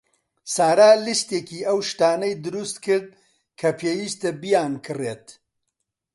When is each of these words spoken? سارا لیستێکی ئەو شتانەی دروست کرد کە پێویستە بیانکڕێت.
سارا 0.53 0.91
لیستێکی 1.05 1.61
ئەو 1.67 1.77
شتانەی 1.89 2.39
دروست 2.45 2.77
کرد 2.85 3.07
کە 3.59 3.69
پێویستە 3.79 4.29
بیانکڕێت. 4.41 5.25